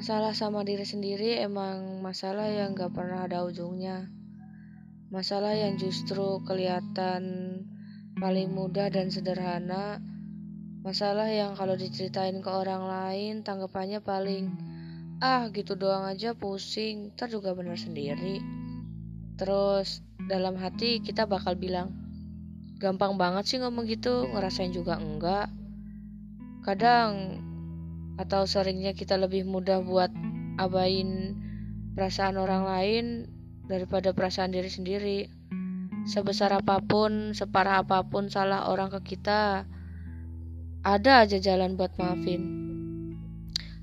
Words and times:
Masalah 0.00 0.32
sama 0.32 0.64
diri 0.64 0.88
sendiri 0.88 1.44
emang 1.44 2.00
masalah 2.00 2.48
yang 2.48 2.72
gak 2.72 2.96
pernah 2.96 3.28
ada 3.28 3.44
ujungnya. 3.44 4.08
Masalah 5.12 5.52
yang 5.52 5.76
justru 5.76 6.40
kelihatan 6.48 7.20
paling 8.16 8.48
mudah 8.48 8.88
dan 8.88 9.12
sederhana. 9.12 10.00
Masalah 10.80 11.28
yang 11.28 11.52
kalau 11.52 11.76
diceritain 11.76 12.40
ke 12.40 12.48
orang 12.48 12.88
lain 12.88 13.44
tanggapannya 13.44 14.00
paling 14.00 14.48
ah 15.20 15.52
gitu 15.52 15.76
doang 15.76 16.08
aja 16.08 16.32
pusing, 16.32 17.12
ntar 17.12 17.28
juga 17.28 17.52
bener 17.52 17.76
sendiri. 17.76 18.40
Terus 19.36 20.00
dalam 20.32 20.56
hati 20.56 21.04
kita 21.04 21.28
bakal 21.28 21.60
bilang, 21.60 21.92
gampang 22.80 23.20
banget 23.20 23.44
sih 23.52 23.60
ngomong 23.60 23.84
gitu, 23.84 24.32
ngerasain 24.32 24.72
juga 24.72 24.96
enggak. 24.96 25.52
Kadang 26.64 27.44
atau 28.18 28.48
seringnya 28.48 28.96
kita 28.96 29.14
lebih 29.20 29.46
mudah 29.46 29.84
buat 29.84 30.10
abain 30.56 31.36
perasaan 31.94 32.40
orang 32.40 32.64
lain 32.64 33.04
daripada 33.70 34.10
perasaan 34.10 34.50
diri 34.50 34.70
sendiri. 34.70 35.20
Sebesar 36.08 36.50
apa 36.56 36.80
pun, 36.80 37.36
separah 37.36 37.84
apa 37.84 38.02
pun 38.08 38.32
salah 38.32 38.72
orang 38.72 38.88
ke 38.98 39.14
kita, 39.14 39.68
ada 40.80 41.12
aja 41.22 41.36
jalan 41.36 41.76
buat 41.76 41.92
maafin. 42.00 42.42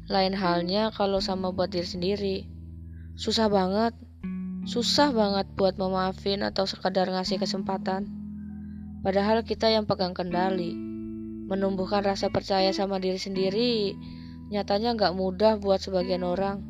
Lain 0.09 0.34
halnya 0.34 0.90
kalau 0.90 1.21
sama 1.21 1.54
buat 1.54 1.70
diri 1.70 1.85
sendiri. 1.85 2.38
Susah 3.13 3.54
banget, 3.54 3.94
susah 4.66 5.13
banget 5.13 5.46
buat 5.54 5.77
memaafin 5.77 6.41
atau 6.41 6.66
sekadar 6.66 7.05
ngasih 7.13 7.38
kesempatan. 7.38 8.09
Padahal 9.05 9.46
kita 9.46 9.70
yang 9.70 9.85
pegang 9.85 10.18
kendali. 10.18 10.73
Menumbuhkan 11.48 12.04
rasa 12.04 12.27
percaya 12.27 12.73
sama 12.76 12.99
diri 12.99 13.21
sendiri 13.21 13.96
nyatanya 14.48 14.95
nggak 14.95 15.13
mudah 15.15 15.59
buat 15.59 15.84
sebagian 15.84 16.23
orang. 16.23 16.63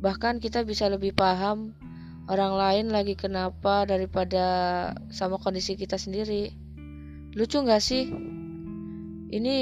Bahkan 0.00 0.40
kita 0.40 0.64
bisa 0.64 0.88
lebih 0.88 1.12
paham 1.12 1.76
orang 2.28 2.54
lain 2.54 2.86
lagi 2.92 3.16
kenapa 3.16 3.84
daripada 3.84 4.44
sama 5.12 5.36
kondisi 5.36 5.76
kita 5.76 6.00
sendiri. 6.00 6.52
Lucu 7.36 7.60
nggak 7.60 7.82
sih? 7.82 8.08
Ini 9.28 9.56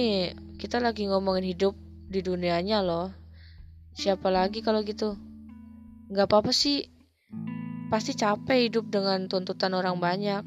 kita 0.61 0.79
lagi 0.79 1.11
ngomongin 1.11 1.51
hidup 1.51 1.75
di 2.07 2.23
dunianya 2.23 2.87
loh. 2.87 3.11
Siapa 3.97 4.31
lagi 4.31 4.63
kalau 4.63 4.87
gitu? 4.87 5.19
Nggak 6.13 6.31
apa-apa 6.31 6.53
sih. 6.55 6.87
Pasti 7.91 8.15
capek 8.15 8.71
hidup 8.71 8.91
dengan 8.91 9.27
tuntutan 9.27 9.75
orang 9.75 9.99
banyak. 9.99 10.43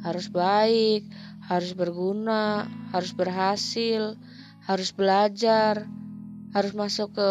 Harus 0.00 0.32
baik, 0.32 1.06
harus 1.46 1.76
berguna, 1.76 2.64
harus 2.94 3.12
berhasil, 3.12 4.16
harus 4.64 4.90
belajar, 4.94 5.86
harus 6.52 6.72
masuk 6.76 7.16
ke 7.16 7.30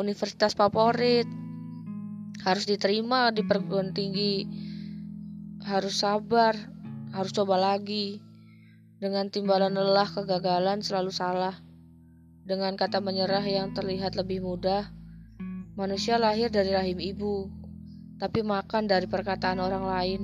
universitas 0.00 0.56
favorit. 0.56 1.28
Harus 2.44 2.68
diterima 2.68 3.32
di 3.32 3.44
perguruan 3.44 3.92
tinggi. 3.92 4.44
Harus 5.64 6.00
sabar. 6.00 6.56
Harus 7.12 7.32
coba 7.32 7.56
lagi. 7.60 8.20
Dengan 9.00 9.28
timbalan 9.28 9.76
lelah 9.76 10.08
kegagalan 10.08 10.80
selalu 10.80 11.12
salah. 11.12 11.56
Dengan 12.44 12.76
kata 12.76 13.00
menyerah 13.00 13.44
yang 13.44 13.72
terlihat 13.72 14.16
lebih 14.16 14.44
mudah 14.44 14.92
manusia 15.74 16.22
lahir 16.22 16.54
dari 16.54 16.70
rahim 16.70 17.02
ibu 17.02 17.50
tapi 18.22 18.46
makan 18.46 18.86
dari 18.86 19.10
perkataan 19.10 19.58
orang 19.58 19.84
lain. 19.84 20.22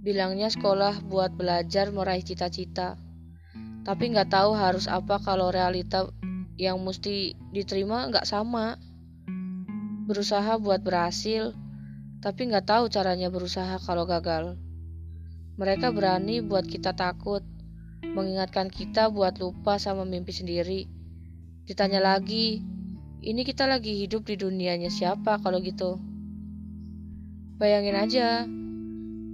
Bilangnya 0.00 0.48
sekolah 0.48 1.02
buat 1.04 1.34
belajar 1.34 1.90
meraih 1.90 2.22
cita-cita 2.22 2.96
tapi 3.82 4.12
nggak 4.12 4.30
tahu 4.30 4.54
harus 4.54 4.86
apa 4.86 5.18
kalau 5.18 5.50
realita 5.50 6.08
yang 6.60 6.76
mesti 6.84 7.32
diterima 7.56 8.12
nggak 8.12 8.28
sama. 8.28 8.76
Berusaha 10.04 10.60
buat 10.60 10.84
berhasil, 10.84 11.56
tapi 12.20 12.52
nggak 12.52 12.68
tahu 12.68 12.92
caranya 12.92 13.32
berusaha 13.32 13.80
kalau 13.80 14.04
gagal. 14.04 14.60
Mereka 15.56 15.88
berani 15.96 16.44
buat 16.44 16.68
kita 16.68 16.92
takut, 16.92 17.40
mengingatkan 18.04 18.68
kita 18.68 19.08
buat 19.08 19.40
lupa 19.40 19.80
sama 19.80 20.04
mimpi 20.04 20.36
sendiri. 20.36 20.84
Ditanya 21.64 22.04
lagi, 22.04 22.60
ini 23.24 23.40
kita 23.40 23.64
lagi 23.64 23.96
hidup 23.96 24.28
di 24.28 24.36
dunianya 24.36 24.92
siapa 24.92 25.40
kalau 25.40 25.64
gitu? 25.64 25.96
Bayangin 27.56 27.96
aja, 27.96 28.44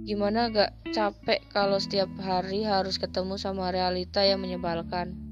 gimana 0.07 0.47
gak 0.51 0.71
capek 0.95 1.43
kalau 1.51 1.79
setiap 1.79 2.11
hari 2.23 2.63
harus 2.63 2.99
ketemu 2.99 3.35
sama 3.39 3.71
realita 3.71 4.23
yang 4.23 4.43
menyebalkan 4.43 5.26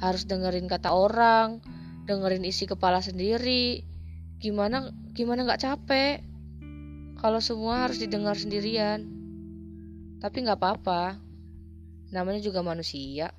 harus 0.00 0.28
dengerin 0.28 0.68
kata 0.68 0.92
orang 0.92 1.64
dengerin 2.06 2.46
isi 2.46 2.64
kepala 2.64 3.02
sendiri. 3.02 3.82
Gimana 4.38 4.94
gimana 5.12 5.42
nggak 5.42 5.62
capek? 5.66 6.22
Kalau 7.18 7.42
semua 7.42 7.84
harus 7.84 7.98
didengar 7.98 8.38
sendirian. 8.38 9.02
Tapi 10.22 10.46
nggak 10.46 10.62
apa-apa. 10.62 11.18
Namanya 12.14 12.40
juga 12.40 12.62
manusia. 12.62 13.34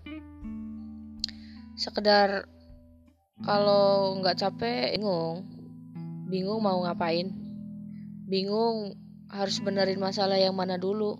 Sekedar 1.80 2.46
kalau 3.42 4.20
nggak 4.20 4.38
capek 4.38 5.00
bingung. 5.00 5.48
Bingung 6.28 6.60
mau 6.60 6.84
ngapain? 6.84 7.32
Bingung 8.28 9.00
harus 9.32 9.64
benerin 9.64 10.04
masalah 10.04 10.36
yang 10.36 10.58
mana 10.58 10.76
dulu. 10.76 11.16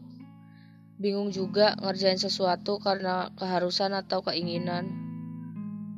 Bingung 1.00 1.32
juga 1.32 1.78
ngerjain 1.80 2.20
sesuatu 2.20 2.82
karena 2.82 3.32
keharusan 3.38 3.94
atau 3.94 4.26
keinginan 4.26 5.07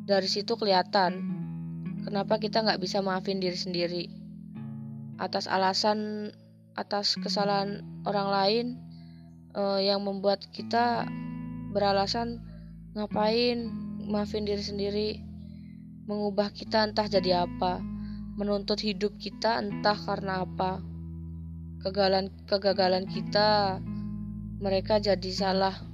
dari 0.09 0.25
situ 0.25 0.58
kelihatan 0.58 1.22
kenapa 2.02 2.42
kita 2.42 2.66
nggak 2.66 2.81
bisa 2.81 3.06
maafin 3.06 3.38
diri 3.38 3.53
sendiri. 3.53 4.03
Atas 5.22 5.46
alasan 5.46 6.34
atas 6.74 7.14
kesalahan 7.22 7.86
orang 8.09 8.28
lain 8.34 8.66
uh, 9.53 9.78
yang 9.78 10.02
membuat 10.02 10.42
kita 10.50 11.06
beralasan 11.69 12.42
ngapain 12.98 13.69
maafin 14.09 14.50
diri 14.50 14.64
sendiri 14.66 15.09
mengubah 16.09 16.50
kita 16.50 16.90
entah 16.90 17.06
jadi 17.06 17.46
apa 17.46 17.78
menuntut 18.34 18.81
hidup 18.81 19.14
kita 19.22 19.62
entah 19.62 19.94
karena 19.94 20.48
apa 20.48 20.81
kegagalan 21.86 22.34
kegagalan 22.50 23.06
kita 23.06 23.78
mereka 24.58 24.98
jadi 24.98 25.30
salah 25.30 25.89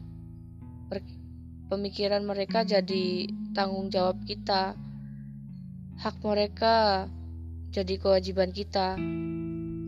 pemikiran 1.76 2.24
mereka 2.24 2.64
jadi 2.64 3.28
tanggung 3.52 3.92
jawab 3.92 4.24
kita. 4.24 4.80
Hak 6.00 6.24
mereka 6.24 7.08
jadi 7.76 8.00
kewajiban 8.00 8.56
kita. 8.56 8.96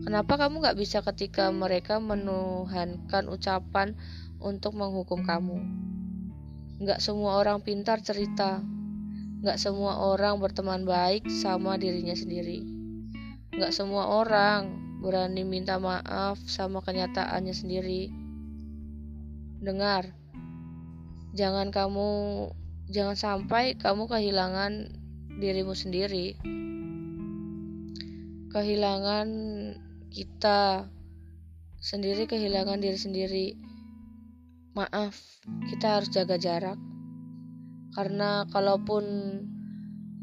Kenapa 0.04 0.36
kamu 0.36 0.60
gak 0.60 0.76
bisa 0.76 1.00
ketika 1.00 1.48
mereka 1.48 1.96
menuhankan 1.96 3.32
ucapan 3.32 3.96
untuk 4.36 4.76
menghukum 4.76 5.24
kamu? 5.24 5.64
Gak 6.84 7.00
semua 7.00 7.40
orang 7.40 7.64
pintar 7.64 8.04
cerita. 8.04 8.60
Gak 9.40 9.56
semua 9.56 10.12
orang 10.12 10.36
berteman 10.44 10.84
baik 10.84 11.24
sama 11.32 11.80
dirinya 11.80 12.12
sendiri. 12.12 12.68
Gak 13.56 13.72
semua 13.72 14.12
orang 14.12 14.76
berani 15.00 15.40
minta 15.40 15.80
maaf 15.80 16.36
sama 16.44 16.84
kenyataannya 16.84 17.54
sendiri. 17.56 18.12
Dengar, 19.64 20.12
jangan 21.38 21.70
kamu 21.70 22.10
jangan 22.90 23.14
sampai 23.14 23.78
kamu 23.78 24.10
kehilangan 24.10 24.90
dirimu 25.38 25.78
sendiri. 25.78 26.34
Kehilangan 28.50 29.28
kita 30.10 30.90
sendiri 31.78 32.26
kehilangan 32.26 32.82
diri 32.82 32.98
sendiri. 32.98 33.46
Maaf 34.74 35.14
kita 35.70 36.02
harus 36.02 36.10
jaga 36.10 36.34
jarak. 36.42 36.78
Karena 37.94 38.42
kalaupun 38.50 39.06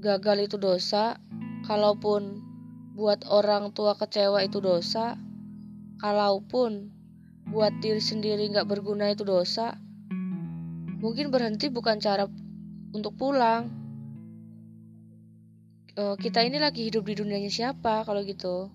gagal 0.04 0.52
itu 0.52 0.60
dosa 0.60 1.16
kalaupun 1.64 2.44
buat 2.94 3.24
orang 3.32 3.72
tua 3.72 3.96
kecewa 3.96 4.44
itu 4.44 4.60
dosa 4.60 5.16
kalaupun 5.98 6.92
buat 7.50 7.74
diri 7.82 8.00
sendiri 8.04 8.52
nggak 8.52 8.70
berguna 8.70 9.10
itu 9.12 9.26
dosa 9.26 9.80
mungkin 11.00 11.32
berhenti 11.32 11.68
bukan 11.72 12.00
cara 12.00 12.28
untuk 12.96 13.14
pulang. 13.20 13.68
Uh, 15.96 16.20
kita 16.20 16.44
ini 16.44 16.60
lagi 16.60 16.92
hidup 16.92 17.08
di 17.08 17.16
dunianya 17.16 17.48
siapa 17.48 18.04
kalau 18.04 18.20
gitu 18.28 18.68